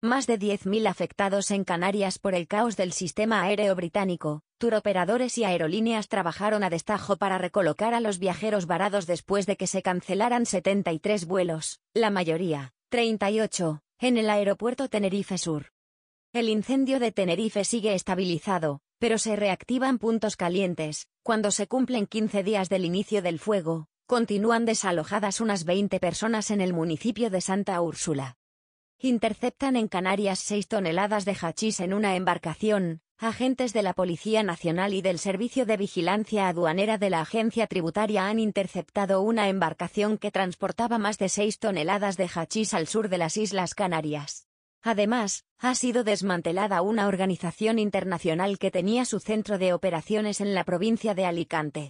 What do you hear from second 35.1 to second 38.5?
Servicio de Vigilancia Aduanera de la Agencia Tributaria han